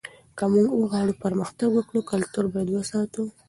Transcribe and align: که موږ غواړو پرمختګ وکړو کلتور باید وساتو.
که 0.37 0.43
موږ 0.53 0.67
غواړو 0.91 1.19
پرمختګ 1.23 1.69
وکړو 1.73 2.07
کلتور 2.11 2.45
باید 2.53 2.69
وساتو. 2.71 3.23